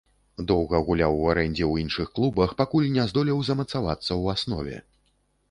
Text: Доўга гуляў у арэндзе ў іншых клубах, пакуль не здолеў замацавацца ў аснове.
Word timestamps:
Доўга 0.51 0.77
гуляў 0.87 1.17
у 1.23 1.27
арэндзе 1.33 1.63
ў 1.67 1.73
іншых 1.83 2.07
клубах, 2.15 2.57
пакуль 2.63 2.89
не 2.97 3.07
здолеў 3.13 3.45
замацавацца 3.53 4.09
ў 4.09 4.23
аснове. 4.37 4.77